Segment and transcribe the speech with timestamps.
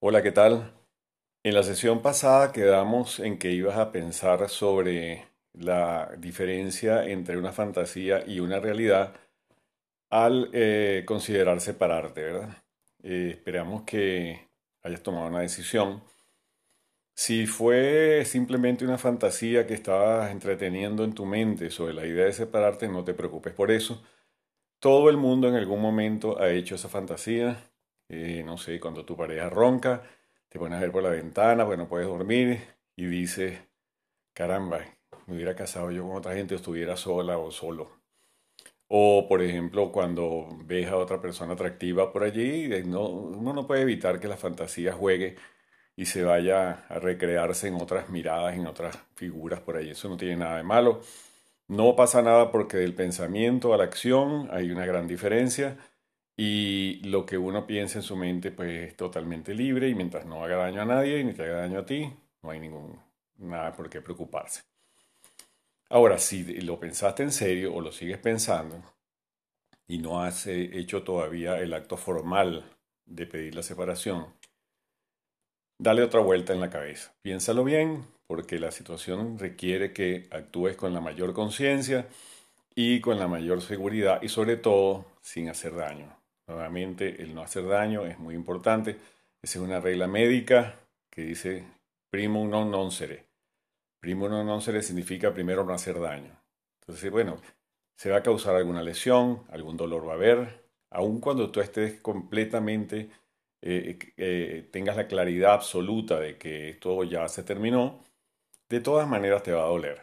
[0.00, 0.74] Hola, ¿qué tal?
[1.44, 7.52] En la sesión pasada quedamos en que ibas a pensar sobre la diferencia entre una
[7.52, 9.14] fantasía y una realidad
[10.10, 12.64] al eh, considerar separarte, ¿verdad?
[13.02, 14.48] Eh, esperamos que
[14.82, 16.02] hayas tomado una decisión.
[17.14, 22.32] Si fue simplemente una fantasía que estabas entreteniendo en tu mente sobre la idea de
[22.32, 24.02] separarte, no te preocupes por eso.
[24.80, 27.67] Todo el mundo en algún momento ha hecho esa fantasía.
[28.08, 30.02] Eh, no sé, cuando tu pareja ronca,
[30.48, 32.60] te pones a ver por la ventana porque no puedes dormir
[32.96, 33.60] y dices,
[34.32, 34.80] caramba,
[35.26, 37.98] me hubiera casado yo con otra gente o estuviera sola o solo.
[38.88, 43.82] O, por ejemplo, cuando ves a otra persona atractiva por allí, no, uno no puede
[43.82, 45.36] evitar que la fantasía juegue
[45.94, 49.90] y se vaya a recrearse en otras miradas, en otras figuras por allí.
[49.90, 51.00] Eso no tiene nada de malo.
[51.68, 55.76] No pasa nada porque del pensamiento a la acción hay una gran diferencia
[56.40, 60.44] y lo que uno piensa en su mente pues es totalmente libre y mientras no
[60.44, 62.08] haga daño a nadie ni te haga daño a ti,
[62.42, 62.96] no hay ningún
[63.38, 64.62] nada por qué preocuparse.
[65.90, 68.84] Ahora, si lo pensaste en serio o lo sigues pensando
[69.88, 72.64] y no has eh, hecho todavía el acto formal
[73.04, 74.26] de pedir la separación,
[75.76, 77.14] dale otra vuelta en la cabeza.
[77.20, 82.06] Piénsalo bien, porque la situación requiere que actúes con la mayor conciencia
[82.76, 86.17] y con la mayor seguridad y sobre todo sin hacer daño.
[86.48, 88.96] Nuevamente, el no hacer daño es muy importante.
[89.42, 91.64] Esa es una regla médica que dice
[92.10, 93.28] primum non nocere.
[94.00, 96.32] Primum non nocere significa primero no hacer daño.
[96.80, 97.36] Entonces, bueno,
[97.96, 102.00] se va a causar alguna lesión, algún dolor va a haber, aun cuando tú estés
[102.00, 103.10] completamente,
[103.60, 108.00] eh, eh, tengas la claridad absoluta de que esto ya se terminó,
[108.70, 110.00] de todas maneras te va a doler.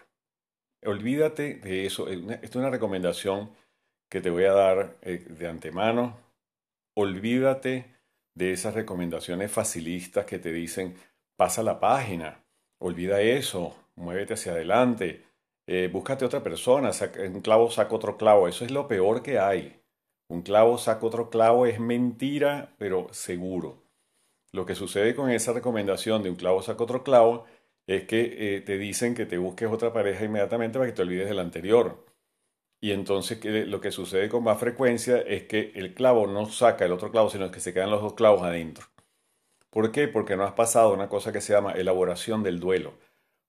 [0.86, 2.08] Olvídate de eso.
[2.08, 3.50] Esta es una recomendación
[4.10, 6.25] que te voy a dar eh, de antemano
[6.96, 7.94] olvídate
[8.34, 10.96] de esas recomendaciones facilistas que te dicen
[11.38, 12.44] pasa la página,
[12.80, 15.24] olvida eso, muévete hacia adelante,
[15.68, 16.92] eh, búscate otra persona,
[17.34, 19.82] un clavo saca otro clavo, eso es lo peor que hay.
[20.28, 23.84] Un clavo saca otro clavo es mentira, pero seguro.
[24.52, 27.46] Lo que sucede con esa recomendación de un clavo saca otro clavo
[27.88, 31.28] es que eh, te dicen que te busques otra pareja inmediatamente para que te olvides
[31.28, 32.06] del anterior.
[32.82, 36.92] Y entonces lo que sucede con más frecuencia es que el clavo no saca el
[36.92, 38.86] otro clavo, sino que se quedan los dos clavos adentro.
[39.70, 40.08] ¿Por qué?
[40.08, 42.94] Porque no has pasado una cosa que se llama elaboración del duelo.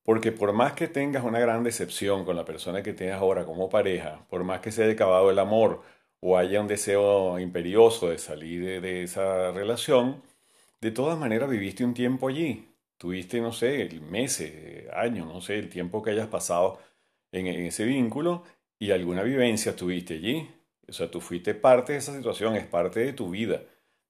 [0.02, 3.68] Porque por más que tengas una gran decepción con la persona que tienes ahora como
[3.68, 5.82] pareja, por más que se haya acabado el amor
[6.20, 10.22] o haya un deseo imperioso de salir de, esa relación,
[10.80, 12.68] de todas maneras viviste un tiempo allí.
[12.98, 16.78] Tuviste, no sé, meses, años, no sé, el tiempo que hayas pasado
[17.32, 18.44] en ese vínculo
[18.78, 20.48] y alguna vivencia tuviste allí.
[20.88, 23.62] O sea, tú fuiste parte de esa situación, es parte de tu vida.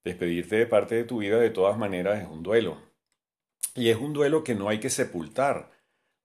[0.03, 2.77] Despedirte de parte de tu vida de todas maneras es un duelo.
[3.75, 5.71] Y es un duelo que no hay que sepultar.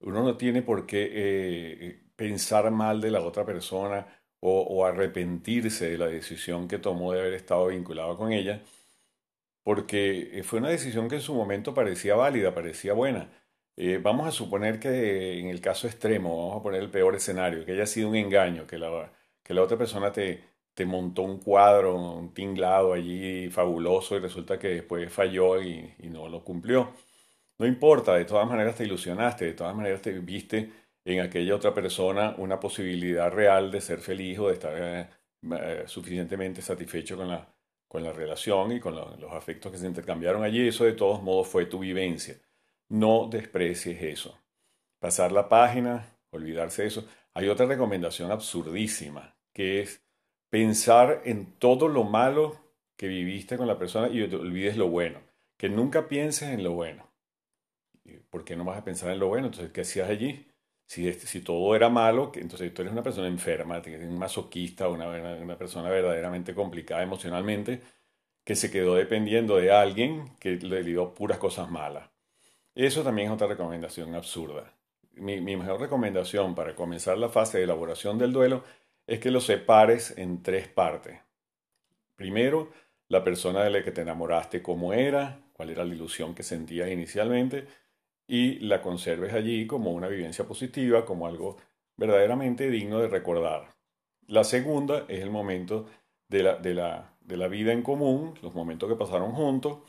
[0.00, 4.06] Uno no tiene por qué eh, pensar mal de la otra persona
[4.41, 8.62] o, o, arrepentirse de la decisión que tomó de haber estado vinculado con ella,
[9.62, 13.31] porque fue una decisión que en su momento parecía válida, parecía buena
[13.77, 17.65] eh, vamos a suponer que en el caso extremo, vamos a poner el peor escenario,
[17.65, 18.91] que haya sido un engaño, que la,
[19.62, 20.44] otra persona te,
[20.87, 26.44] montó un cuadro, un tinglado allí fabuloso y resulta que después falló y, no lo
[26.44, 26.93] cumplió.
[27.59, 30.71] No importa, de todas maneras te ilusionaste, de todas maneras te viste
[31.05, 35.09] en aquella otra persona una posibilidad real de ser feliz o de estar eh,
[35.61, 37.16] eh, suficientemente satisfecho
[37.88, 40.69] con la relación y con los afectos que se intercambiaron allí.
[40.69, 42.37] Eso de todos modos fue tu vivencia.
[42.92, 44.38] No desprecies eso.
[44.98, 47.08] Pasar la página, olvidarse de eso.
[47.32, 50.04] Hay otra recomendación absurdísima, que es
[50.50, 52.58] pensar en todo lo malo
[52.98, 55.20] que viviste con la persona y olvides lo bueno.
[55.56, 57.10] Que nunca pienses en lo bueno.
[58.28, 59.47] ¿Por qué no vas a pensar en lo bueno?
[59.47, 60.47] Entonces, ¿qué hacías allí?
[60.86, 65.56] Si, si todo era malo, entonces tú eres una persona enferma, un masoquista, una, una
[65.56, 67.81] persona verdaderamente complicada emocionalmente,
[68.44, 72.12] que se quedó dependiendo de alguien que le dio puras cosas malas.
[72.74, 74.72] Eso también es otra recomendación absurda.
[75.14, 78.64] Mi, mejor recomendación para comenzar la fase de elaboración del duelo
[79.06, 81.20] es que lo separes en tres partes.
[82.16, 82.70] Primero,
[83.08, 86.90] la persona de la que te enamoraste, cómo era, cuál era la ilusión que sentías
[86.90, 87.66] inicialmente,
[88.26, 91.58] y la conserves allí como una vivencia positiva, como algo
[91.96, 93.69] verdaderamente digno de recordar.
[94.28, 95.86] La segunda es el momento
[96.28, 99.80] de la, de la, de la vida en común, los momentos que pasaron juntos,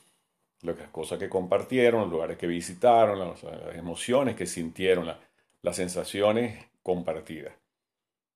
[0.63, 3.43] las cosas que compartieron, los lugares que visitaron, las,
[3.75, 5.13] emociones que sintieron,
[5.61, 7.53] las sensaciones compartidas.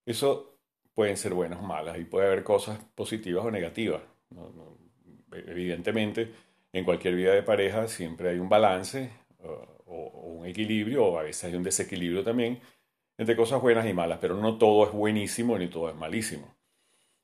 [0.05, 0.57] Eso
[0.93, 4.01] pueden ser buenas o malas y puede haber cosas positivas o negativas.
[5.31, 6.31] evidentemente,
[6.73, 9.09] en cualquier vida de pareja siempre hay un balance
[9.85, 12.59] o, un equilibrio, o a veces hay un desequilibrio también,
[13.17, 16.55] entre cosas buenas y malas, pero no todo es buenísimo ni todo es malísimo.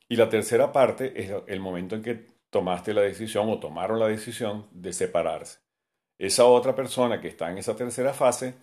[0.08, 4.08] Y la tercera parte es el momento en que tomaste la decisión o tomaron la
[4.08, 5.60] decisión de separarse.
[6.18, 8.54] Esa otra persona que está en esa tercera fase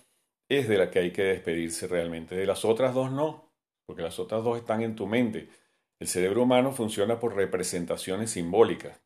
[0.49, 2.37] es de la que hay que despedirse realmente.
[2.37, 3.53] De las otras dos no,
[3.85, 5.49] porque las otras dos están en tu mente.
[5.99, 9.03] El cerebro humano funciona por representaciones simbólicas.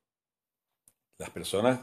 [1.18, 1.80] Las personas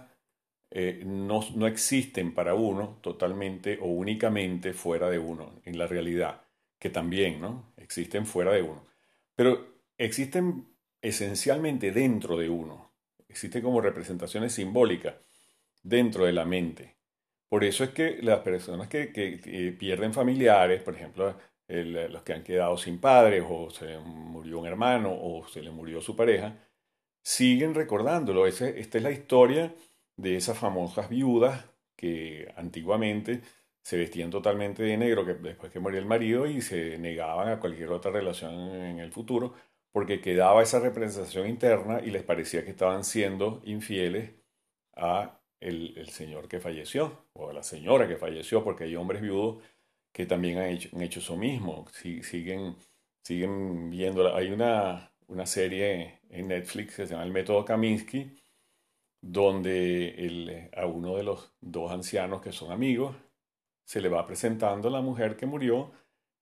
[0.70, 6.44] eh, no, no existen para uno totalmente o únicamente fuera de uno, en la realidad,
[6.80, 7.74] que también ¿no?
[7.78, 8.86] existen fuera de uno.
[9.36, 10.68] Pero existen
[11.02, 12.91] esencialmente dentro de uno.
[13.32, 15.16] Existen como representaciones simbólicas
[15.82, 16.98] dentro de la mente.
[17.48, 21.38] Por eso es que las personas que, pierden familiares, por ejemplo,
[21.68, 26.02] los que han quedado sin padres o se murió un hermano o se les murió
[26.02, 26.58] su pareja,
[27.24, 28.48] siguen recordándolo.
[28.48, 29.74] esta es la historia
[30.18, 33.42] de esas famosas viudas que antiguamente
[33.82, 37.60] se vestían totalmente de negro que después que moría el marido y se negaban a
[37.60, 39.54] cualquier otra relación en el futuro
[39.92, 44.32] porque quedaba esa representación interna y les parecía que estaban siendo infieles
[44.96, 49.64] a el, señor que falleció o a la señora que falleció porque hay hombres viudos
[50.14, 51.86] que también han hecho, han hecho eso mismo.
[51.92, 52.76] Siguen
[53.24, 58.38] siguen viendo hay una, una serie en Netflix que se llama El método Kaminsky
[59.22, 63.16] donde a uno de los dos ancianos que son amigos
[63.86, 65.92] se le va presentando la mujer que murió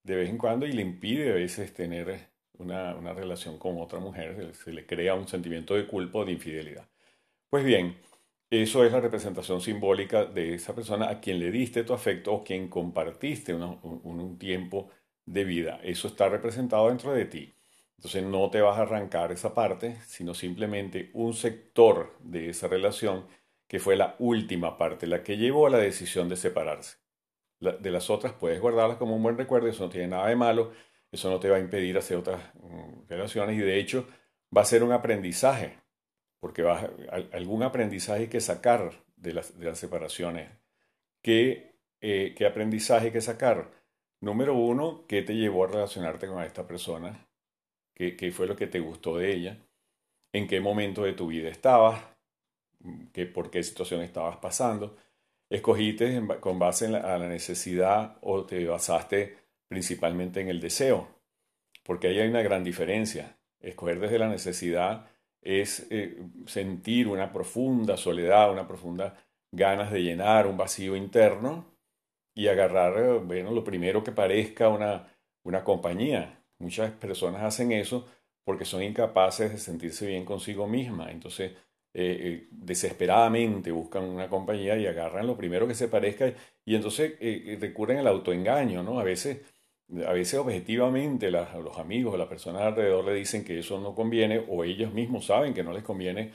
[0.03, 4.53] de vez en cuando y le impide a veces tener una, relación con otra mujer,
[4.55, 6.87] se le crea un sentimiento de culpa o de infidelidad.
[7.49, 7.97] Pues bien,
[8.49, 12.43] eso es la representación simbólica de esa persona a quien le diste tu afecto o
[12.43, 14.89] quien compartiste un tiempo
[15.25, 15.79] de vida.
[15.83, 17.53] Eso está representado dentro de ti.
[17.97, 23.25] Entonces no te vas a arrancar esa parte, sino simplemente un sector de esa relación
[23.67, 26.97] que fue la última parte, la que llevó a la decisión de separarse.
[27.59, 30.71] de las otras puedes guardarlas como un buen recuerdo, eso no tiene nada de malo,
[31.11, 34.07] eso no te va a impedir hacer otras mm, relaciones y de hecho
[34.55, 35.77] va a ser un aprendizaje,
[36.39, 36.89] porque va
[37.31, 40.49] algún aprendizaje hay que sacar de las, separaciones.
[41.21, 43.71] ¿Qué, eh, ¿Qué aprendizaje hay que sacar?
[44.21, 47.29] Número uno, ¿qué te llevó a relacionarte con esta persona?
[47.99, 49.57] qué, fue lo que te gustó de ella,
[50.31, 52.01] en qué momento de tu vida estabas,
[53.11, 54.95] qué, por qué situación estabas pasando.
[55.49, 59.38] Escogiste con base a la necesidad o te basaste
[59.69, 61.07] principalmente en el deseo,
[61.83, 63.37] porque ahí hay una gran diferencia.
[63.61, 65.07] Escoger desde la necesidad
[65.41, 69.15] es eh, sentir una profunda soledad, una profunda
[69.51, 71.65] ganas de llenar un vacío interno
[72.35, 75.07] y agarrar, bueno, lo primero que parezca una,
[75.43, 76.43] una compañía.
[76.59, 78.07] Muchas personas hacen eso
[78.43, 81.11] porque son incapaces de sentirse bien consigo misma.
[81.11, 81.51] Entonces,
[81.93, 86.31] eh, eh, desesperadamente buscan una compañía y agarran lo primero que se parezca
[86.63, 88.99] y entonces eh, recurren al autoengaño, ¿no?
[88.99, 89.39] A veces,
[90.05, 94.45] a veces objetivamente los amigos o las personas alrededor le dicen que eso no conviene
[94.47, 96.31] o ellos mismos saben que no les conviene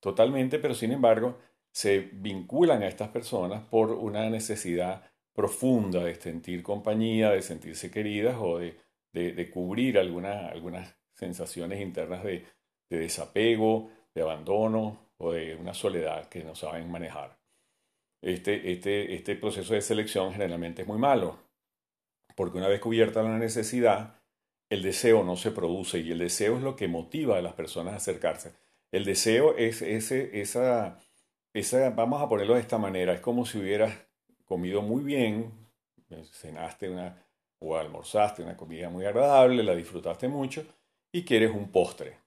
[0.00, 1.38] totalmente, pero sin embargo
[1.72, 5.02] se vinculan a estas personas por una necesidad
[5.32, 8.76] profunda de sentir compañía, de sentirse queridas o de
[9.12, 12.44] de, cubrir algunas sensaciones internas de,
[12.88, 17.38] desapego, de abandono o de una soledad que no saben manejar.
[18.22, 21.38] Este, este, este proceso de selección generalmente es muy malo,
[22.38, 24.14] porque una vez cubierta la necesidad,
[24.70, 27.94] el deseo no se produce y el deseo es lo que motiva a las personas
[27.94, 28.52] a acercarse.
[28.92, 31.00] El deseo es ese, esa,
[31.52, 33.92] esa, vamos a ponerlo de esta manera, es como si hubieras
[34.44, 35.52] comido muy bien,
[36.32, 37.20] cenaste una,
[37.58, 40.64] o almorzaste una comida muy agradable, la disfrutaste mucho
[41.10, 42.18] y quieres un postre.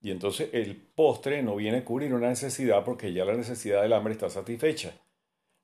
[0.00, 3.94] Y entonces el postre no viene a cubrir una necesidad porque ya la necesidad del
[3.94, 4.92] hambre está satisfecha.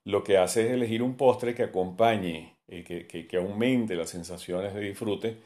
[0.03, 4.81] Lo que hace es elegir un postre que acompañe, eh, que, aumente las sensaciones de
[4.81, 5.37] disfrute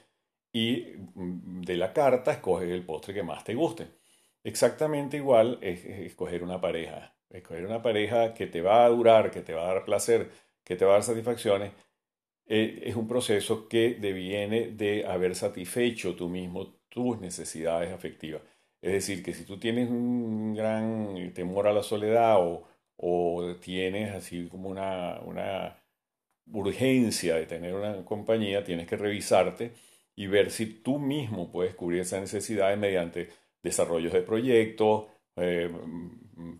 [0.52, 3.88] y mm, de la carta escoges el postre que más te guste.
[4.45, 7.14] Exactamente igual es escoger una pareja.
[7.30, 10.30] Escoger una pareja que te va a durar, que te va a dar placer,
[10.64, 11.73] que te va a dar satisfacciones
[12.49, 18.42] eh, es un proceso que deviene de haber satisfecho tú mismo tus necesidades afectivas.
[18.80, 22.64] Es decir, que si tú tienes un gran temor a la soledad o,
[22.97, 25.76] o tienes así como una, una
[26.53, 29.73] urgencia de tener una compañía, tienes que revisarte
[30.15, 33.31] y ver si tú mismo puedes cubrir esas necesidades mediante
[33.62, 35.71] desarrollos de proyectos, eh,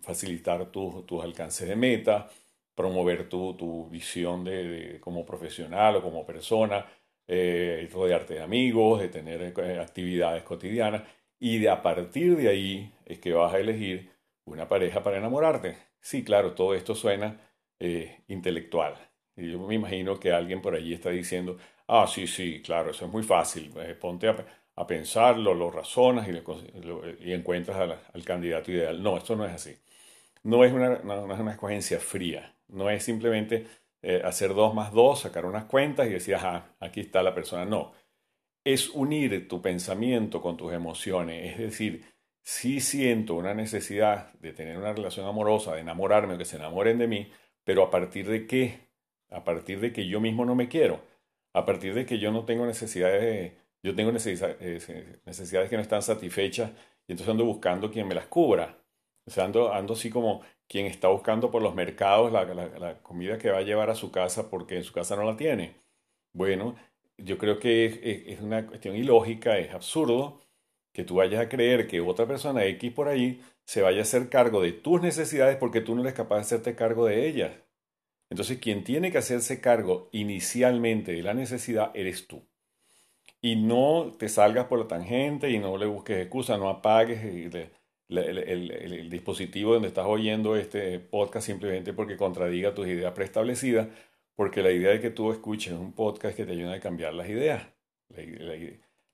[0.03, 2.29] facilitar tus alcances de meta,
[2.77, 6.87] promover tu, visión de, como profesional o como persona,
[7.27, 11.03] eh, rodearte de amigos, de tener eh, actividades cotidianas
[11.41, 14.11] y de a partir de ahí es que vas a elegir
[14.45, 15.77] una pareja para enamorarte.
[16.01, 17.41] Sí, claro, todo esto suena
[17.81, 18.95] eh, intelectual.
[19.37, 23.05] Y yo me imagino que alguien por allí está diciendo, ah, sí, sí, claro, eso
[23.07, 23.73] es muy fácil.
[23.77, 29.03] Eh, ponte a, pensarlo, lo razonas y, encuentras al, candidato ideal.
[29.03, 29.77] No, esto no es así.
[30.43, 32.55] No es una, no, es una escogencia fría.
[32.69, 33.67] No es simplemente
[34.03, 37.65] eh, hacer dos más dos, sacar unas cuentas y decir, ajá, aquí está la persona.
[37.65, 37.93] No.
[38.65, 41.53] Es unir tu pensamiento con tus emociones.
[41.53, 42.05] Es decir,
[42.43, 46.99] si siento una necesidad de tener una relación amorosa, de enamorarme o que se enamoren
[46.99, 47.33] de mí,
[47.65, 48.86] pero a partir de qué?
[49.31, 51.01] A partir de que yo mismo no me quiero,
[51.53, 53.53] a partir de que yo no tengo necesidades,
[53.83, 56.71] yo tengo necesidades que no están satisfechas
[57.07, 58.79] y entonces ando buscando quien me las cubra.
[59.27, 63.39] O sea, ando, ando así como quien está buscando por los mercados la, la, comida
[63.39, 65.77] que va a llevar a su casa porque en su casa no la tiene.
[66.33, 66.77] Bueno,
[67.19, 67.99] yo creo que es,
[68.39, 70.41] es una cuestión ilógica, es absurdo
[70.93, 74.29] que tú vayas a creer que otra persona X por ahí se vaya a hacer
[74.29, 77.53] cargo de tus necesidades porque tú no eres capaz de hacerte cargo de ellas.
[78.31, 82.47] Entonces, quien tiene que hacerse cargo inicialmente de la necesidad eres tú.
[83.41, 89.11] Y no te salgas por la tangente y no le busques excusa, no apagues el,
[89.11, 93.89] dispositivo donde estás oyendo este podcast simplemente porque contradiga tus ideas preestablecidas,
[94.35, 97.29] porque la idea de que tú escuches un podcast que te ayuda a cambiar las
[97.29, 97.67] ideas.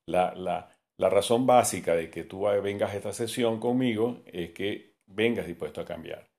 [0.05, 4.95] La, la, la razón básica de que tú vengas a esta sesión conmigo es que
[5.05, 6.29] vengas dispuesto a cambiar.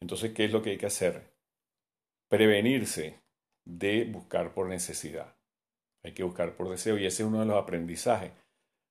[0.00, 1.29] Entonces, ¿qué es lo que hay que hacer?
[2.30, 3.20] Prevenirse
[3.64, 5.36] de buscar por necesidad.
[6.04, 8.30] Hay que buscar por deseo y ese es uno de los aprendizajes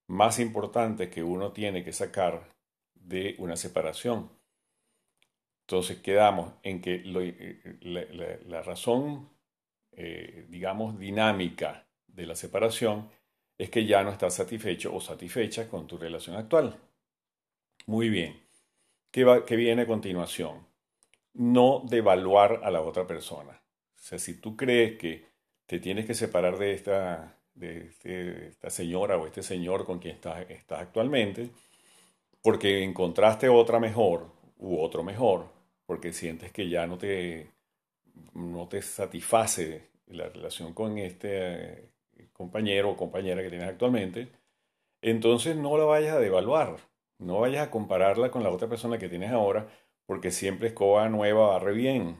[0.08, 2.54] más importantes que uno tiene que sacar
[2.94, 4.30] de una separación.
[5.62, 7.02] Entonces quedamos en que
[7.82, 9.30] la, razón,
[9.94, 13.10] eh, digamos, dinámica de la separación
[13.58, 16.76] es que ya no estás satisfecho o satisfecha con tu relación actual.
[17.86, 18.42] Muy bien.
[19.12, 19.24] ¿Qué,
[19.56, 20.69] viene a continuación?
[21.34, 23.52] No devaluar a la otra persona.
[23.52, 25.26] O sea, si tú crees que
[25.66, 30.16] te tienes que separar de esta, de este, esta señora o este señor con quien
[30.16, 31.52] estás, estás actualmente,
[32.42, 35.52] porque encontraste otra mejor u otro mejor,
[35.86, 37.52] porque sientes que ya no te,
[38.34, 41.92] no te satisface la relación con este
[42.34, 44.30] compañero o compañera que tienes actualmente,
[45.02, 46.78] entonces no la vayas a devaluar,
[47.20, 49.68] no vayas a compararla con la otra persona que tienes ahora,
[50.10, 52.20] porque siempre escoba nueva barre bien.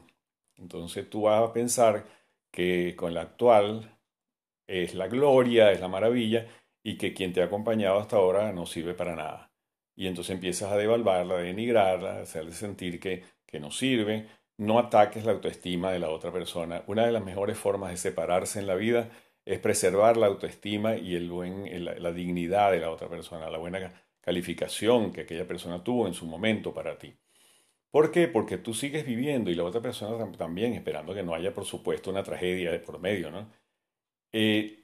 [0.56, 2.06] Entonces tú vas a pensar
[2.52, 3.98] que con la actual
[4.68, 6.46] es la gloria, es la maravilla,
[6.84, 9.52] y que quien te ha acompañado hasta ahora no sirve para nada.
[9.96, 14.28] Y entonces empiezas a devaluarla, a denigrarla, a hacerle sentir que, que no sirve.
[14.56, 16.84] No ataques la autoestima de la otra persona.
[16.86, 19.10] Una de las mejores formas de separarse en la vida
[19.44, 23.92] es preservar la autoestima y el buen, la, dignidad de la otra persona, la buena
[24.20, 27.12] calificación que aquella persona tuvo en su momento para ti.
[27.90, 28.28] ¿Por qué?
[28.28, 32.10] Porque tú sigues viviendo y la otra persona también, esperando que no haya, por supuesto,
[32.10, 33.50] una tragedia de por medio, ¿no?
[34.32, 34.80] Eh,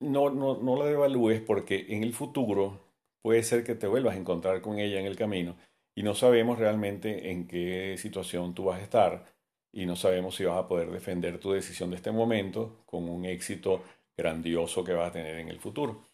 [0.00, 2.80] no, no, la devalúes porque en el futuro
[3.22, 5.56] puede ser que te vuelvas a encontrar con ella en el camino
[5.94, 9.26] y no sabemos realmente en qué situación tú vas a estar
[9.72, 13.24] y no sabemos si vas a poder defender tu decisión de este momento con un
[13.24, 13.82] éxito
[14.16, 16.04] grandioso que vas a tener en el futuro.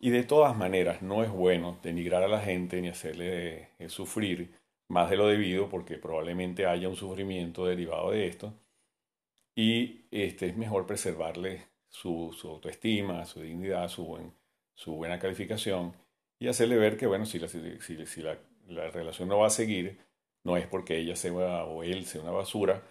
[0.00, 4.52] Y de todas maneras, no es bueno denigrar a la gente ni hacerle eh, sufrir
[4.88, 8.52] más de lo debido porque probablemente haya un sufrimiento derivado de esto.
[9.54, 14.06] Y este, es mejor preservarle su, autoestima, su dignidad, su,
[14.86, 15.94] buena calificación
[16.38, 19.98] y hacerle ver que, bueno, si, la relación no va a seguir,
[20.44, 22.82] no es porque ella sea o él sea una basura,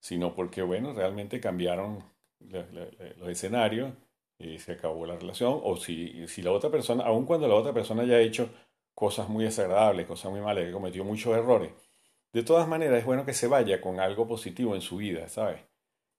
[0.00, 2.04] sino porque, bueno, realmente cambiaron
[2.40, 3.92] los escenarios
[4.38, 7.72] y se acabó la relación, o si, si la otra persona, aun cuando la otra
[7.72, 8.50] persona haya hecho
[8.94, 11.72] cosas muy desagradables, cosas muy malas, que cometió muchos errores,
[12.32, 15.60] de todas maneras es bueno que se vaya con algo positivo en su vida, ¿sabes?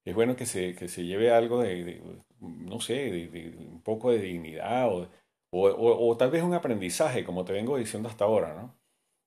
[0.05, 2.01] Es bueno que se, que se lleve algo de,
[2.39, 5.09] no sé, de, un poco de dignidad o,
[5.51, 8.77] o, o, tal vez un aprendizaje, como te vengo diciendo hasta ahora, ¿no?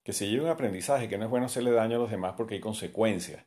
[0.05, 2.55] Que se lleve un aprendizaje, que no es bueno hacerle daño a los demás porque
[2.55, 3.47] hay consecuencias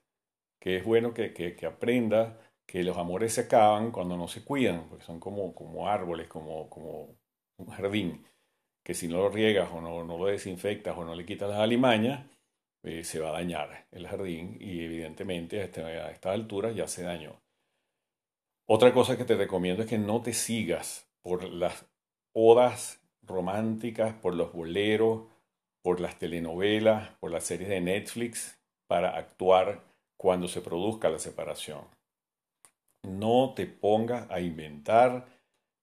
[0.59, 4.87] que es bueno que, que, aprenda que los amores se acaban cuando no se cuidan,
[4.89, 7.15] porque son como, como árboles, como, como
[7.57, 8.25] un jardín,
[8.89, 11.59] que si no lo riegas o no, no lo desinfectas o no le quitas las
[11.59, 12.25] alimañas,
[12.81, 16.87] eh, se va a dañar el jardín y evidentemente a, este, a estas alturas ya
[16.87, 17.39] se dañó.
[18.65, 21.85] Otra cosa que te recomiendo es que no te sigas por las
[22.33, 25.27] odas románticas, por los boleros,
[25.83, 29.83] por las telenovelas, por las series de Netflix para actuar
[30.17, 31.83] cuando se produzca la separación.
[33.03, 35.27] No te pongas a inventar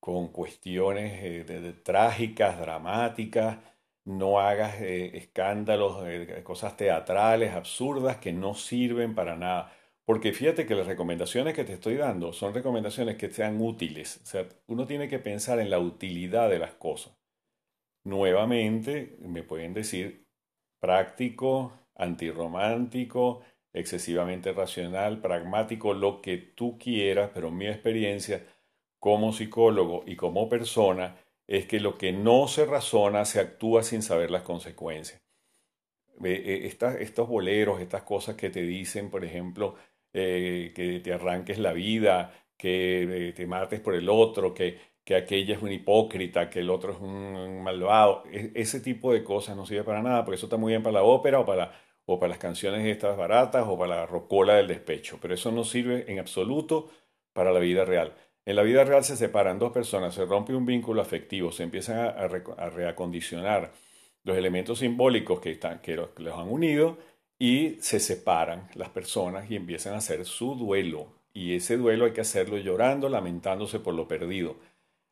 [0.00, 3.58] con cuestiones eh, trágicas, dramáticas,
[4.06, 9.72] no hagas eh, escándalos, eh, cosas teatrales, absurdas, que no sirven para nada.
[10.04, 14.20] Porque fíjate que las recomendaciones que te estoy dando son recomendaciones que sean útiles.
[14.22, 17.16] O sea, uno tiene que pensar en la utilidad de las cosas.
[18.04, 20.26] Nuevamente, me pueden decir
[20.80, 28.42] práctico, antirromántico, excesivamente racional, pragmático, lo que tú quieras, pero mi experiencia
[28.98, 34.02] como psicólogo y como persona es que lo que no se razona se actúa sin
[34.02, 35.22] saber las consecuencias.
[36.24, 36.66] Eh,
[37.00, 39.76] estos boleros, estas cosas que te dicen, por ejemplo,
[40.12, 45.14] eh, que te arranques la vida, que eh, te mates por el otro, que, que
[45.14, 49.56] aquella es un hipócrita, que el otro es un, malvado, e, ese tipo de cosas
[49.56, 51.72] no sirve para nada, porque eso está muy bien para la ópera o para,
[52.06, 55.64] o para las canciones estas baratas o para la rocola del despecho, pero eso no
[55.64, 56.88] sirve en absoluto
[57.32, 58.14] para la vida real.
[58.46, 61.98] En la vida real se separan dos personas, se rompe un vínculo afectivo, se empiezan
[61.98, 63.72] a, reacondicionar
[64.22, 66.96] los elementos simbólicos que, están, que los, han unido
[67.40, 71.08] y se separan las personas y empiezan a hacer su duelo.
[71.34, 74.56] Y ese duelo hay que hacerlo llorando, lamentándose por lo perdido,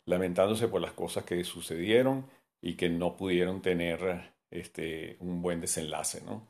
[0.06, 2.26] lamentándose por las cosas que sucedieron
[2.62, 6.46] y que no pudieron tener este, un buen desenlace, ¿no?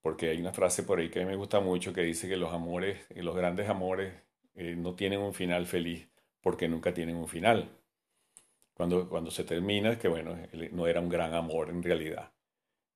[0.00, 2.36] Porque hay una frase por ahí que a mí me gusta mucho que dice que
[2.36, 4.23] los amores, los grandes amores
[4.54, 6.08] eh, no tienen un final feliz
[6.40, 7.70] porque nunca tienen un final.
[8.74, 10.36] Cuando, cuando se termina que, bueno,
[10.72, 12.32] no era un gran amor en realidad,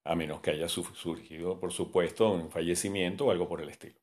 [0.04, 3.96] a menos que haya surgido, por supuesto, un fallecimiento o algo por el estilo.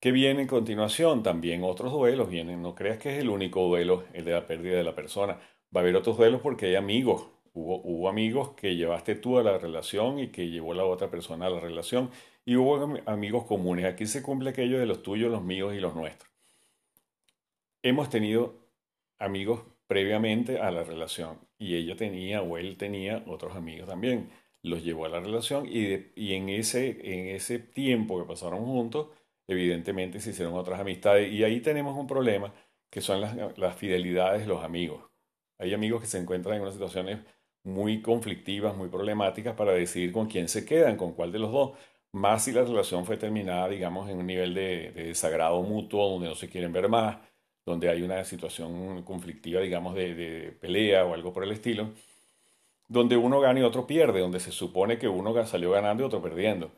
[0.00, 1.22] ¿Qué viene en continuación?
[1.22, 2.62] También otros duelos vienen.
[2.62, 5.34] No creas que es el único duelo, el de la pérdida de la persona.
[5.74, 7.28] Va a haber otros duelos porque hay amigos.
[7.52, 11.46] Hubo, hubo amigos que llevaste tú a la relación y que llevó la otra persona
[11.46, 12.10] a la relación.
[12.46, 13.84] Y hubo amigos comunes.
[13.84, 16.29] Aquí se cumple aquello de los tuyos, los míos y los nuestros
[17.82, 18.54] hemos tenido
[19.18, 24.30] amigos previamente a la relación y ella tenía o él tenía otros amigos también.
[24.62, 25.94] Los llevó a la relación y,
[26.34, 29.08] en, ese, en ese tiempo que pasaron juntos,
[29.48, 32.52] evidentemente se hicieron otras amistades y ahí tenemos un problema
[32.90, 35.02] que son las, las fidelidades de los amigos.
[35.58, 37.20] Hay amigos que se encuentran en unas situaciones
[37.64, 41.72] muy conflictivas, muy problemáticas para decidir con quién se quedan, con cuál de los dos,
[42.12, 46.28] más si la relación fue terminada, digamos, en un nivel de, de desagrado mutuo, donde
[46.28, 47.18] no se quieren ver más,
[47.64, 51.90] donde hay una situación conflictiva, digamos, de, pelea o algo por el estilo,
[52.88, 56.22] donde uno gana y otro pierde, donde se supone que uno salió ganando y otro
[56.22, 56.72] perdiendo.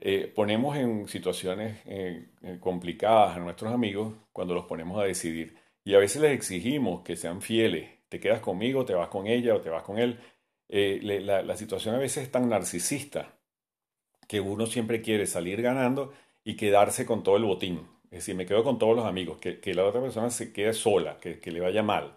[0.00, 5.56] Eh, ponemos en situaciones eh, eh, complicadas a nuestros amigos cuando los ponemos a decidir.
[5.84, 7.88] Y a veces les exigimos que sean fieles.
[8.08, 10.18] Te quedas conmigo, te vas con ella o te vas con él.
[10.68, 13.38] la, la situación a veces es tan narcisista
[14.28, 16.12] que uno siempre quiere salir ganando
[16.44, 17.93] y quedarse con todo el botín.
[18.14, 20.72] Es decir, me quedo con todos los amigos, que, que la otra persona se quede
[20.72, 22.16] sola, que, que, le vaya mal.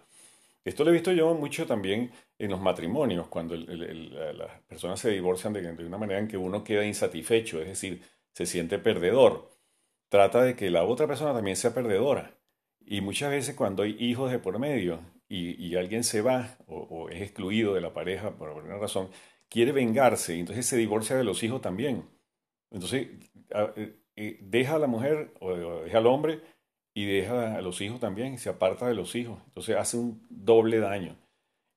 [0.64, 5.52] Esto lo he visto yo mucho también en los matrimonios, cuando las personas se divorcian
[5.52, 8.00] de, de, una manera en que uno queda insatisfecho, es decir,
[8.32, 9.50] se siente perdedor.
[10.08, 12.38] Trata de que la otra persona también sea perdedora.
[12.86, 17.08] Y muchas veces cuando hay hijos de por medio y, y alguien se va o,
[17.08, 19.08] es excluido de la pareja por alguna razón,
[19.48, 22.04] quiere vengarse entonces se divorcia de los hijos también.
[22.70, 23.08] Entonces,
[24.40, 26.40] deja a la mujer o deja al hombre
[26.94, 29.38] y deja a los hijos también y se aparta de los hijos.
[29.46, 31.16] Entonces hace un doble daño.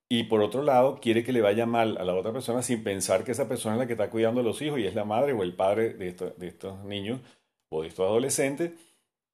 [0.09, 3.23] Y por otro lado, quiere que le vaya mal a la otra persona sin pensar
[3.23, 5.33] que esa persona es la que está cuidando a los hijos y es la madre
[5.33, 7.21] o el padre de, de estos niños
[7.69, 8.71] o de estos adolescentes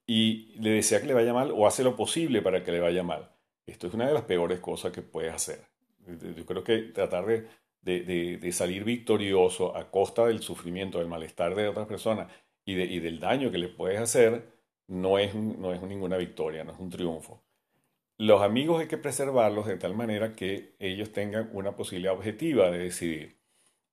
[0.06, 3.04] y le desea que le vaya mal o hace lo posible para que le vaya
[3.04, 3.30] mal.
[3.66, 5.62] Esto es una de las peores cosas que puedes hacer.
[6.06, 7.48] Yo creo que tratar de,
[7.82, 12.28] de, de salir victorioso a costa del sufrimiento, del malestar de otras personas
[12.68, 14.46] y, del daño que le puedes hacer,
[14.88, 17.42] no es, no es ninguna victoria, no es un triunfo.
[18.18, 22.80] Los amigos hay que preservarlos de tal manera que ellos tengan una posibilidad objetiva de
[22.80, 23.38] decidir.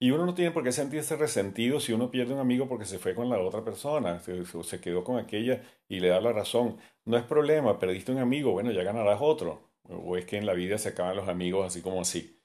[0.00, 2.98] Y uno no tiene por qué sentirse resentido si uno pierde un amigo porque se
[2.98, 6.78] fue con la otra persona, se, se quedó con aquella y le da la razón.
[7.04, 9.70] No es problema, perdiste un amigo, bueno, ya ganarás otro.
[9.84, 12.40] O es que en la vida se acaban los amigos así como así.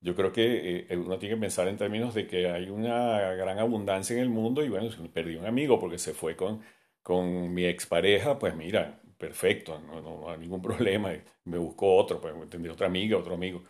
[0.00, 3.58] Yo creo que eh, uno tiene que pensar en términos de que hay una gran
[3.58, 6.62] abundancia en el mundo y bueno, si perdí un amigo porque se fue con,
[7.02, 11.12] con mi expareja, pues mira, perfecto, no, no, hay ningún problema,
[11.44, 13.64] me busco otro, pues tendré otra amiga, otro amigo.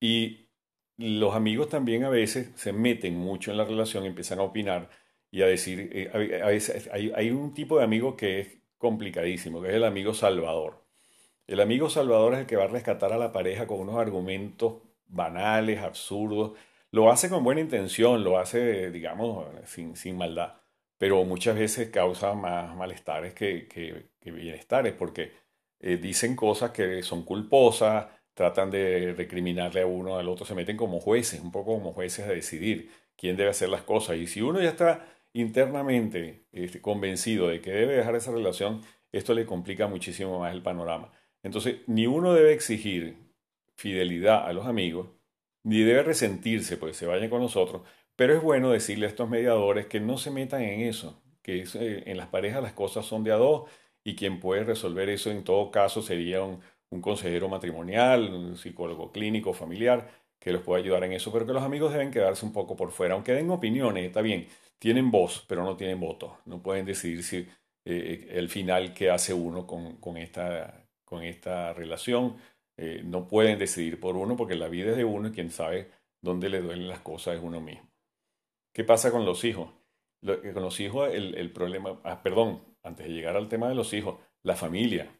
[0.00, 0.48] Y
[0.98, 4.90] los amigos también a veces se meten mucho en la relación, empiezan a opinar
[5.30, 6.10] y a decir, eh,
[6.42, 10.14] a, veces hay, hay un tipo de amigo que es complicadísimo, que es el amigo
[10.14, 10.84] salvador.
[11.46, 14.82] El amigo salvador es el que va a rescatar a la pareja con unos argumentos
[15.08, 16.52] banales, absurdos.
[16.90, 20.54] Lo hace con buena intención, lo hace, digamos, sin, sin maldad,
[20.98, 25.32] pero muchas veces causa más malestares que, que, bienestares, porque
[25.80, 30.76] eh, dicen cosas que son culposas, tratan de recriminarle a uno al otro, se meten
[30.76, 34.16] como jueces, un poco como jueces a decidir quién debe hacer las cosas.
[34.16, 39.34] Y si uno ya está internamente este, convencido de que debe dejar esa relación, esto
[39.34, 41.12] le complica muchísimo más el panorama.
[41.42, 43.25] Entonces, ni uno debe exigir
[43.76, 45.08] fidelidad a los amigos,
[45.62, 47.82] ni debe resentirse porque se vayan con nosotros,
[48.16, 52.02] pero es bueno decirle a estos mediadores que no se metan en eso, que eh,
[52.06, 53.70] en las parejas las cosas son de a dos
[54.02, 56.60] y quien puede resolver eso en todo caso sería un,
[57.02, 60.08] consejero matrimonial, un psicólogo clínico, familiar,
[60.38, 62.90] que los pueda ayudar en eso, pero que los amigos deben quedarse un poco por
[62.90, 67.22] fuera, aunque den opiniones, está bien, tienen voz, pero no tienen voto, no pueden decidir
[67.22, 67.46] si
[67.84, 72.36] eh, el final que hace uno con, esta, con esta relación,
[72.76, 75.90] eh, no pueden decidir por uno porque la vida es de uno y quien sabe
[76.20, 77.88] dónde le duelen las cosas es uno mismo.
[78.72, 79.70] ¿Qué pasa con los hijos?
[80.22, 83.74] Eh, con los hijos el, el problema, ah, perdón, antes de llegar al tema de
[83.74, 85.18] los hijos, la familia.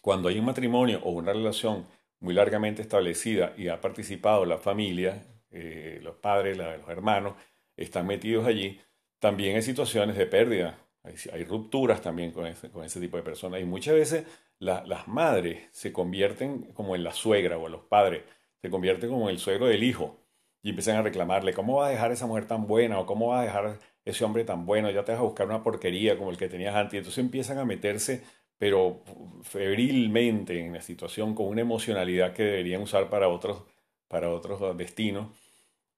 [0.00, 1.86] Cuando hay un matrimonio o una relación
[2.20, 7.34] muy largamente establecida y ha participado la familia, eh, los padres, los hermanos,
[7.76, 8.80] están metidos allí,
[9.18, 13.60] también hay situaciones de pérdida, hay, rupturas también con ese, con ese, tipo de personas
[13.60, 14.24] y muchas veces
[14.62, 18.22] las madres se convierten como en la suegra o los padres,
[18.60, 20.18] se convierten como en el suegro del hijo
[20.62, 23.00] y empiezan a reclamarle, ¿cómo va a dejar esa mujer tan buena?
[23.00, 24.90] ¿O cómo va a dejar ese hombre tan bueno?
[24.90, 26.94] Ya te vas a buscar una porquería como el que tenías antes.
[26.94, 28.22] Y entonces empiezan a meterse
[28.62, 29.02] pero
[29.42, 33.64] febrilmente en la situación con una emocionalidad que deberían usar para otros,
[34.06, 35.36] para otros destinos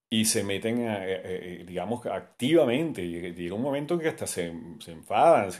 [0.08, 3.06] y se meten, eh, eh, digamos, activamente.
[3.06, 4.50] Llega un momento en que hasta se,
[4.80, 5.50] se enfadan,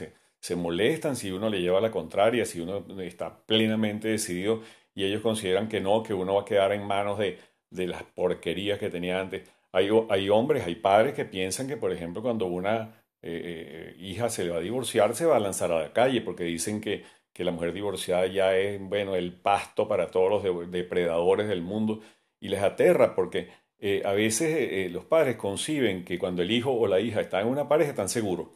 [0.45, 4.61] se, molestan si uno le lleva la contraria, si uno está plenamente decidido
[4.93, 7.37] y ellos consideran que no, que uno va a quedar en manos de,
[7.69, 9.49] de las porquerías que tenía antes.
[9.71, 14.45] Hay, hay hombres, hay padres que piensan que, por ejemplo, cuando una eh, hija se
[14.45, 17.03] le va a divorciar, se va a lanzar a la calle, porque dicen que,
[17.33, 22.01] que la mujer divorciada ya es, bueno, el pasto para todos los depredadores del mundo,
[22.39, 26.71] y les aterra, porque eh, a veces eh, los padres conciben que cuando el hijo
[26.71, 28.47] o la hija está en una pareja están seguros.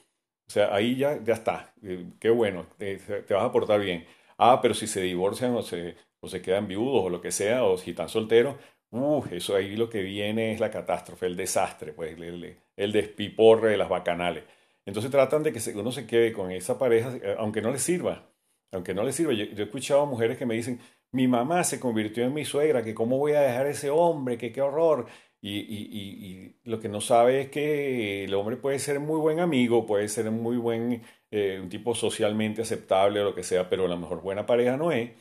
[0.50, 1.74] O sea, ahí ya, ya está,
[2.20, 2.98] qué bueno, te,
[3.30, 4.08] vas a portar bien.
[4.38, 7.64] Ah, pero si se divorcian o se, o se quedan viudos o lo que sea,
[7.66, 8.56] o si están solteros,
[8.90, 13.72] uh, eso ahí lo que viene es la catástrofe, el desastre, pues el, el despiporre
[13.72, 14.44] de las bacanales.
[14.88, 18.32] Entonces tratan de que uno se quede con esa pareja, eh, aunque no le sirva,
[18.72, 19.34] aunque no le sirva.
[19.34, 20.80] Yo, he escuchado a mujeres que me dicen,
[21.12, 24.52] mi mamá se convirtió en mi suegra, que cómo voy a dejar ese hombre, que
[24.52, 25.06] qué horror.
[25.42, 30.08] Y, lo que no sabe es que el hombre puede ser muy buen amigo, puede
[30.10, 34.22] ser muy buen, eh, un tipo socialmente aceptable o lo que sea, pero la mejor
[34.22, 35.12] buena pareja no es,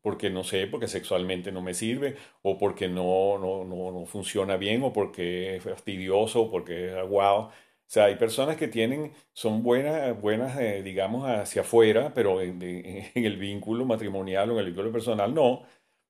[0.00, 4.56] porque no sé, porque sexualmente no me sirve, o porque no, no, no, no funciona
[4.56, 7.50] bien, o porque es fastidioso, o porque es aguado.
[7.86, 12.60] O sea, hay personas que tienen, son buenas, buenas eh, digamos, hacia afuera, pero en,
[13.14, 15.62] el vínculo matrimonial o en el vínculo personal no,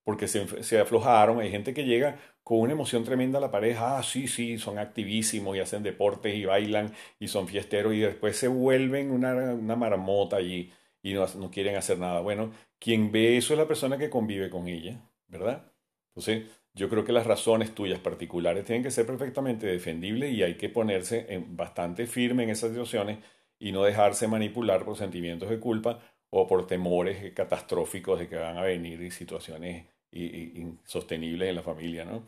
[0.07, 1.41] porque se, se, aflojaron.
[1.41, 4.79] Hay gente que llega con una emoción tremenda a la pareja, ah, sí, sí, son
[4.79, 9.75] activísimos y hacen deportes y bailan y son fiesteros y después se vuelven una, una
[9.75, 12.21] marmota allí y no, no quieren hacer nada.
[12.21, 15.73] Bueno, quien ve eso es la persona que convive con ella, ¿verdad?
[16.11, 20.55] Entonces, yo creo que las razones tuyas particulares tienen que ser perfectamente defendibles y hay
[20.57, 23.19] que ponerse bastante firme en esas situaciones
[23.59, 25.99] y no dejarse manipular por sentimientos de culpa
[26.31, 32.25] o por temores catastróficos de que van a venir situaciones insostenibles en la familia, ¿no?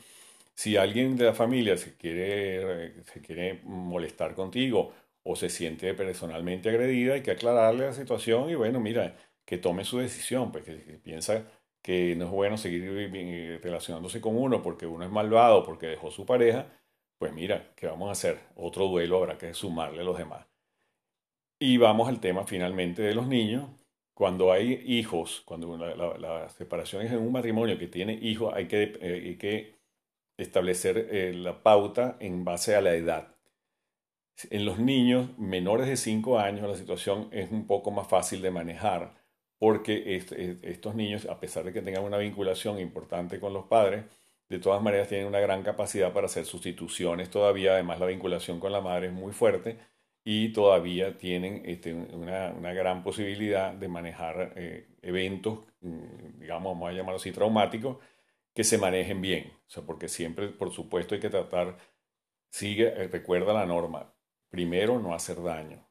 [0.55, 6.69] Si alguien de la familia se quiere, se quiere molestar contigo o se siente personalmente
[6.71, 10.75] agredida, hay que aclararle la situación y bueno, mira, que tome su decisión, pues que
[11.03, 11.45] piensa
[11.83, 16.11] que no es bueno seguir eh, relacionándose con uno porque uno es malvado, porque dejó
[16.11, 16.67] su pareja,
[17.19, 18.41] pues mira, ¿qué vamos a hacer?
[18.57, 20.47] Otro duelo habrá que sumarle a los demás.
[21.61, 23.71] Y vamos al tema finalmente de los niños.
[24.19, 28.99] Cuando hay hijos, cuando la, separación es en un matrimonio que tiene hijos, hay que,
[29.01, 29.77] eh, que
[30.37, 33.37] establecer eh, la pauta en base a la edad.
[34.51, 38.51] En los niños menores de 5 años la situación es un poco más fácil de
[38.51, 39.15] manejar
[39.57, 44.05] porque estos niños, a pesar de que tengan una vinculación importante con los padres,
[44.49, 48.73] de todas maneras tienen una gran capacidad para hacer sustituciones todavía, además la vinculación con
[48.73, 49.79] la madre es muy fuerte
[50.31, 56.93] y todavía tienen este, una, gran posibilidad de manejar eh, eventos, mm, digamos, vamos a
[56.93, 57.97] llamarlo así, traumáticos,
[58.55, 59.51] que se manejen bien.
[59.67, 61.79] O sea, porque siempre, por supuesto, hay que tratar,
[62.51, 64.13] sigue, eh, recuerda la norma,
[64.51, 65.89] primero no hacer daño,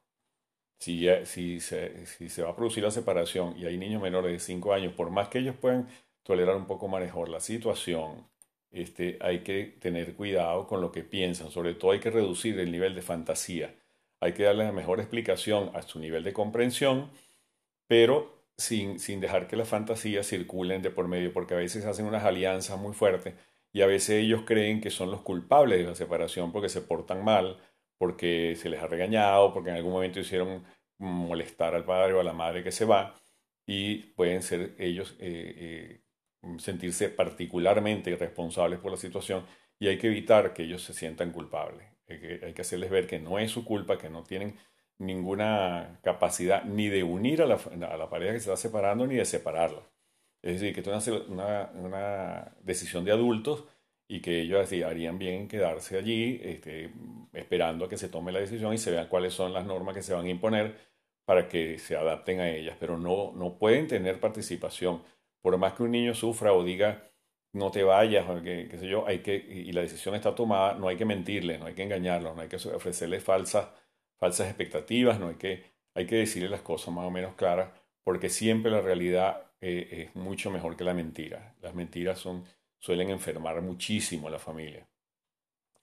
[0.78, 4.38] si, si, se, si se va a producir la separación y hay niños menores de
[4.38, 5.88] 5 años, por más que ellos puedan
[6.22, 8.28] tolerar un poco mejor la situación,
[8.70, 11.50] este, hay que tener cuidado con lo que piensan.
[11.50, 13.74] Sobre todo hay que reducir el nivel de fantasía.
[14.20, 17.10] Hay que darle la mejor explicación a su nivel de comprensión,
[17.88, 22.06] pero sin, sin dejar que las fantasías circulen de por medio, porque a veces hacen
[22.06, 23.34] unas alianzas muy fuertes
[23.72, 27.24] y a veces ellos creen que son los culpables de la separación porque se portan
[27.24, 27.58] mal,
[27.98, 30.64] porque se les ha regañado, porque en algún momento hicieron
[30.98, 33.14] molestar al padre o a la madre que se va
[33.66, 36.00] y pueden ser ellos eh,
[36.42, 39.44] eh, sentirse particularmente responsables por la situación
[39.78, 41.97] y hay que evitar que ellos se sientan culpables.
[42.08, 44.56] Hay que, hacerles ver que no es su culpa, que no tienen
[44.98, 49.82] ninguna capacidad ni de unir a la, pareja que se está separando ni de separarla.
[50.42, 53.64] Es decir, que esto es una, una, decisión de adultos
[54.08, 56.90] y que ellos así, harían bien en quedarse allí este,
[57.34, 60.02] esperando a que se tome la decisión y se vean cuáles son las normas que
[60.02, 60.76] se van a imponer
[61.26, 65.02] para que se adapten a ellas, pero no, no pueden tener participación.
[65.42, 67.04] Por más que un niño sufra o diga
[67.52, 70.74] no te vayas, o que, qué sé yo, hay que, y la decisión está tomada,
[70.74, 73.68] no hay que mentirle, no hay que engañarlo, no hay que ofrecerle falsas
[74.18, 77.70] falsas expectativas, no hay que, hay que decirle las cosas más o menos claras,
[78.02, 81.54] porque siempre la realidad eh, es mucho mejor que la mentira.
[81.62, 82.44] Las mentiras son,
[82.78, 84.86] suelen enfermar muchísimo a la familia.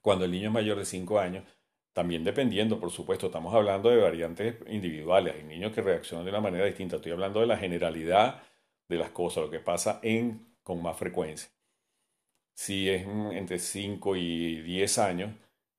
[0.02, 1.44] Cuando el niño es mayor de 5 años,
[1.94, 5.36] también dependiendo, por supuesto, estamos hablando de variantes individuales.
[5.36, 6.98] Hay niños que reaccionan de una manera distinta.
[6.98, 8.44] Estoy hablando de la generalidad
[8.90, 11.50] de las cosas, lo que pasa en, con más frecuencia.
[12.56, 15.36] Si es entre 5 y 10 años,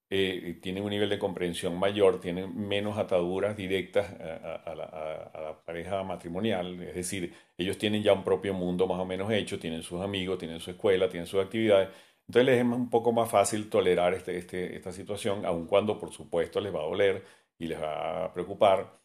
[0.08, 6.80] eh, tienen un nivel de comprensión mayor, tienen menos ataduras directas a, la, pareja matrimonial,
[6.82, 10.38] es decir, ellos tienen ya un propio mundo más o menos hecho, tienen sus amigos,
[10.38, 11.88] tienen su escuela, tienen sus actividades,
[12.28, 16.12] entonces les es un poco más fácil tolerar este, este, esta situación, aun cuando por
[16.12, 17.24] supuesto les va a doler
[17.58, 19.00] y les va a preocupar,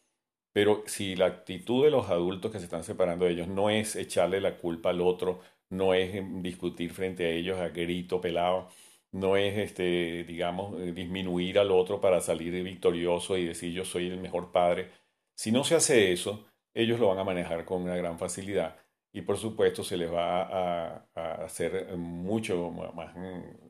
[0.52, 3.96] pero si la actitud de los adultos que se están separando de ellos no es
[3.96, 5.40] echarle la culpa al otro,
[5.72, 8.68] no es discutir frente a ellos a grito pelado,
[9.12, 14.08] no es, este, digamos, eh, disminuir al otro para salir victorioso y decir yo soy
[14.08, 14.90] el mejor padre.
[15.34, 18.76] Si no se hace eso, ellos lo van a manejar con una gran facilidad
[19.12, 23.14] y por supuesto se les va a, hacer mucho más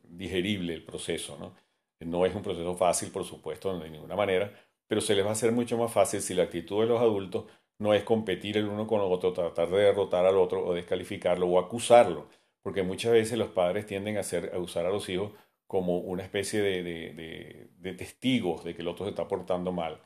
[0.05, 1.37] digerible el proceso.
[1.38, 1.55] ¿no?
[2.01, 4.53] no es un proceso fácil, por supuesto, de ninguna manera,
[4.87, 7.47] pero se les va a hacer mucho más fácil si la actitud de los adultos
[7.83, 11.47] no es competir el uno con el otro, tratar de derrotar al otro o descalificarlo
[11.47, 12.29] o acusarlo
[12.62, 14.21] porque muchas veces los padres tienden a,
[14.59, 15.33] usar a los hijos
[15.66, 20.01] como una especie de, testigos de que el otro se está portando mal.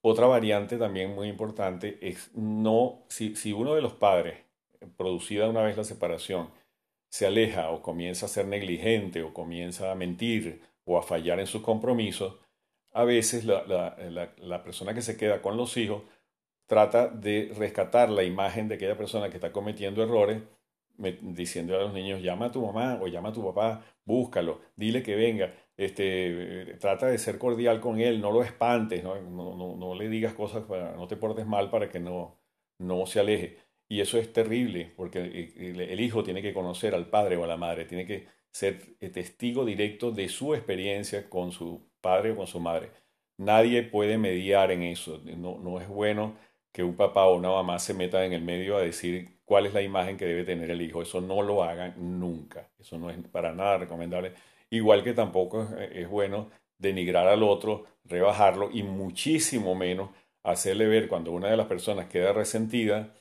[0.00, 4.38] Otra variante también muy importante es no, si, si uno de los padres,
[4.96, 6.50] producida una vez la separación,
[7.08, 11.46] se aleja o comienza a ser negligente o comienza a mentir o a fallar en
[11.46, 12.36] sus compromisos,
[12.92, 16.02] a veces la, la, la, persona que se queda con los hijos
[16.68, 20.42] trata de rescatar la imagen de aquella persona que está cometiendo errores
[20.98, 25.02] diciendo a los niños, llama a tu mamá o llama a tu papá, búscalo, dile
[25.02, 29.94] que venga, este, trata de ser cordial con él, no lo espantes, no, no, no,
[29.94, 32.36] le digas cosas, para, no te portes mal para que no,
[32.78, 33.58] no se aleje.
[33.88, 35.20] Y eso es terrible, porque
[35.56, 39.64] el hijo tiene que conocer al padre o a la madre, tiene que ser testigo
[39.64, 42.90] directo de su experiencia con su padre o con su madre.
[43.38, 45.22] Nadie puede mediar en eso.
[45.24, 46.36] No, no es bueno
[46.72, 49.74] que un papá o una mamá se metan en el medio a decir cuál es
[49.74, 51.02] la imagen que debe tener el hijo.
[51.02, 52.70] Eso no lo hagan nunca.
[52.78, 54.34] Eso no es para nada recomendable.
[54.70, 60.10] Igual que tampoco es, bueno denigrar al otro, rebajarlo y muchísimo menos
[60.44, 63.14] hacerle ver cuando una de las personas queda resentida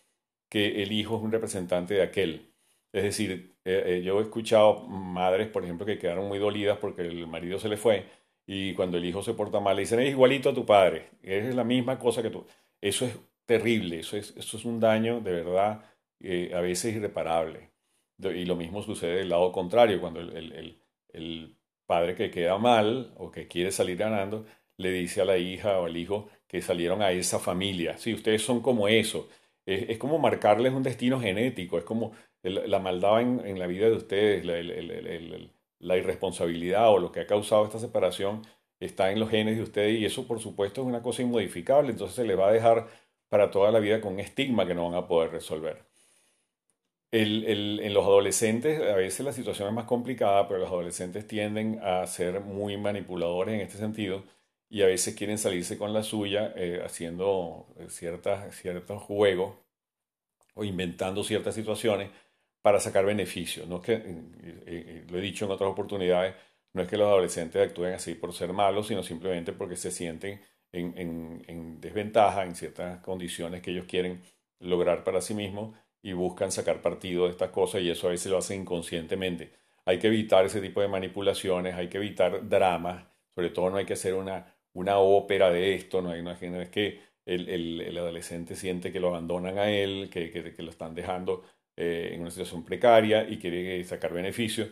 [0.49, 2.53] que el hijo es un representante de aquel.
[2.93, 7.01] Es decir, eh, eh, yo he escuchado madres, por ejemplo, que quedaron muy dolidas porque
[7.01, 8.05] el marido se le fue
[8.45, 11.53] y cuando el hijo se porta mal le dicen, es igualito a tu padre, es
[11.53, 12.45] la misma cosa que tú.
[12.81, 15.83] Eso es terrible, eso es, eso es un daño de verdad
[16.19, 17.71] eh, a veces irreparable.
[18.19, 23.47] Y lo mismo sucede del lado contrario, cuando el, padre que queda mal o que
[23.47, 27.39] quiere salir ganando le dice a la hija o al hijo que salieron a esa
[27.39, 27.97] familia.
[27.97, 29.29] Si ustedes son como eso.
[29.65, 34.45] Es, como marcarles un destino genético, es como la maldad en, la vida de ustedes,
[35.79, 38.41] la irresponsabilidad o lo que ha causado esta separación
[38.79, 42.15] está en los genes de ustedes y eso por supuesto es una cosa inmodificable, entonces
[42.15, 42.87] se les va a dejar
[43.29, 45.83] para toda la vida con un estigma que no van a poder resolver.
[47.11, 52.05] en los adolescentes a veces la situación es más complicada, pero los adolescentes tienden a
[52.07, 54.23] ser muy manipuladores en este sentido
[54.69, 59.55] y a veces quieren salirse con la suya eh, haciendo eh, ciertas, ciertos juegos
[60.55, 62.09] o inventando ciertas situaciones
[62.61, 63.67] para sacar beneficios.
[63.67, 66.35] No que, eh, lo he dicho en otras oportunidades,
[66.73, 70.41] no es que los adolescentes actúen así por ser malos, sino simplemente porque se sienten
[70.71, 74.21] en, desventaja en ciertas condiciones que ellos quieren
[74.59, 78.31] lograr para sí mismos y buscan sacar partido de estas cosas y eso a veces
[78.31, 79.51] lo hacen inconscientemente.
[79.85, 83.85] Hay que evitar ese tipo de manipulaciones, hay que evitar dramas, sobre todo no hay
[83.85, 88.91] que hacer una, una ópera de esto, no, hay, no es que el, adolescente siente
[88.91, 91.43] que lo abandonan a él, que, que, lo están dejando
[91.75, 94.67] eh, en una situación precaria y quiere sacar beneficio.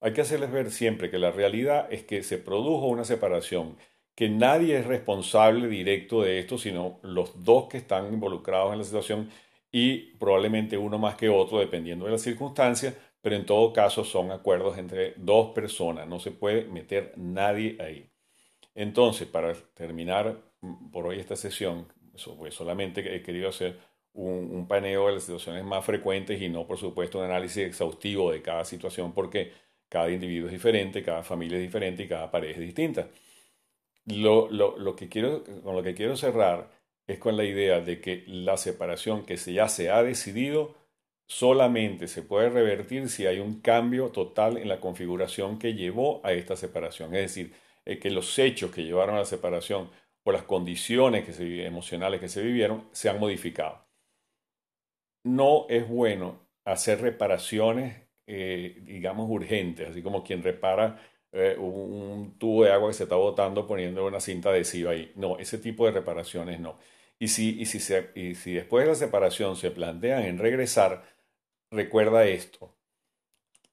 [0.00, 3.76] Hay que hacerles ver siempre que la realidad es que se produjo una separación,
[4.16, 8.84] que nadie es responsable directo de esto, sino los dos que están involucrados en la
[8.84, 9.30] situación
[9.70, 14.30] y probablemente uno más que otro, dependiendo de las circunstancias, pero en todo caso son
[14.30, 18.10] acuerdos entre dos personas, no se puede meter nadie ahí.
[18.74, 21.86] Entonces, para terminar mm, por hoy esta sesión,
[22.38, 23.78] pues solamente he querido hacer
[24.14, 28.32] un, un, paneo de las situaciones más frecuentes y no, por supuesto, un análisis exhaustivo
[28.32, 29.52] de cada situación, porque
[29.90, 33.08] cada individuo es diferente, cada familia es diferente y cada pareja es distinta.
[34.06, 36.70] Lo, lo, que quiero, con lo que quiero cerrar
[37.06, 40.76] es con la idea de que la separación que ya se ha decidido
[41.26, 46.32] solamente se puede revertir si hay un cambio total en la configuración que llevó a
[46.32, 47.14] esta separación.
[47.14, 47.52] Es decir,
[47.84, 49.90] eh, que los hechos que llevaron a la separación
[50.24, 53.86] o las condiciones que emocionales que se vivieron se han modificado.
[55.24, 61.00] No es bueno hacer reparaciones, eh, digamos, urgentes, así como quien repara
[61.36, 65.12] eh, un tubo de agua que se está botando poniendo una cinta adhesiva ahí.
[65.16, 66.78] No, ese tipo de reparaciones no.
[67.18, 67.78] Y si, y si,
[68.14, 71.04] y si después de la separación se plantean en regresar,
[71.70, 72.74] recuerda esto.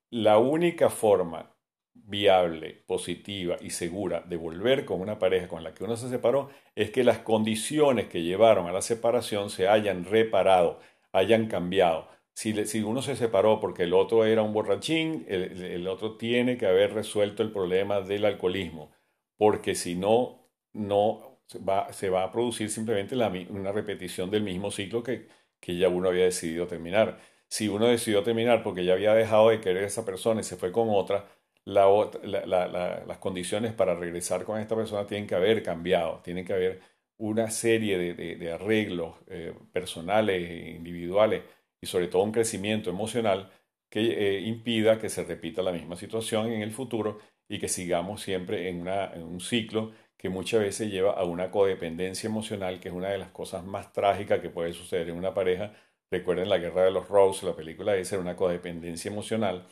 [0.10, 1.54] La única forma
[1.94, 6.50] viable, positiva y segura de volver con una pareja con la que uno se separó
[6.76, 10.80] es que las condiciones que llevaron a la separación se hayan reparado,
[11.12, 12.10] hayan cambiado.
[12.36, 16.66] Si, si uno se separó porque el otro era un borrachín, el, otro tiene que
[16.66, 18.92] haber resuelto el problema del alcoholismo,
[19.38, 25.04] porque si no, no va, se va a producir simplemente una repetición del mismo ciclo
[25.04, 25.28] que,
[25.60, 27.20] que ya uno había decidido terminar.
[27.48, 30.58] Si uno decidió terminar porque ya había dejado de querer a esa persona y se
[30.58, 31.28] fue con otra,
[31.66, 36.82] las condiciones para regresar con esta persona tienen que haber cambiado, tienen que haber
[37.18, 41.44] una serie de, arreglos eh, personales e individuales
[41.84, 43.52] y sobre todo un crecimiento emocional
[43.90, 48.22] que eh, impida que se repita la misma situación en el futuro y que sigamos
[48.22, 52.96] siempre en, en un ciclo que muchas veces lleva a una codependencia emocional, que es
[52.96, 55.74] una de las cosas más trágicas que puede suceder en una pareja.
[56.10, 59.68] Recuerden la guerra de los Rose, la película esa, una codependencia emocional,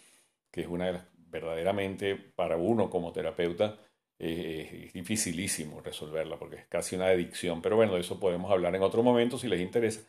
[0.52, 3.80] que es una de las verdaderamente para uno como terapeuta
[4.20, 7.62] es dificilísimo resolverla porque es casi una adicción.
[7.62, 9.38] Pero bueno, de eso podemos hablar en otro momento.
[9.40, 10.02] Si les interesa,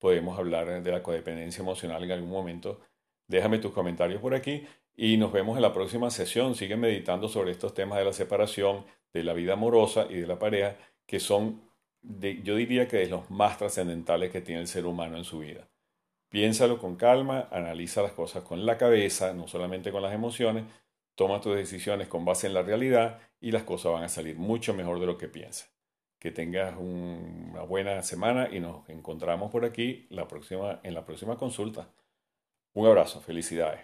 [0.00, 2.80] podemos hablar de la codependencia emocional en algún momento.
[3.28, 6.56] Déjame tus comentarios por aquí y nos vemos en la próxima sesión.
[6.56, 10.38] Sigue meditando sobre estos temas de la separación, de la vida amorosa y de la
[10.38, 11.62] pareja, que son,
[12.02, 15.68] yo diría que de los más trascendentales que tiene el ser humano en su vida.
[16.30, 20.64] Piénsalo con calma, analiza las cosas con la cabeza, no solamente con las emociones,
[21.14, 24.72] toma tus decisiones con base en la realidad y las cosas van a salir mucho
[24.72, 25.79] mejor de lo que piensas.
[26.20, 31.36] Que tengas una buena semana y nos encontramos por aquí la próxima, en la próxima
[31.36, 31.88] consulta.
[32.74, 33.80] Un abrazo, felicidades.